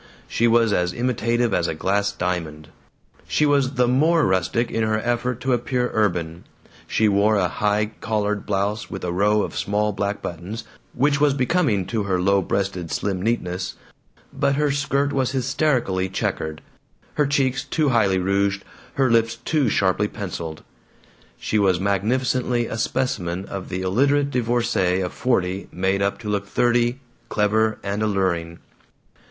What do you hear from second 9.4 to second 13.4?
of small black buttons, which was becoming to her low breasted slim